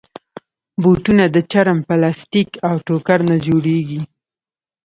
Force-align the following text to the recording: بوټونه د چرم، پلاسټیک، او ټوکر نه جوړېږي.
بوټونه 0.81 1.23
د 1.35 1.37
چرم، 1.51 1.79
پلاسټیک، 1.87 2.49
او 2.67 2.75
ټوکر 2.85 3.19
نه 3.29 3.35
جوړېږي. 3.45 4.01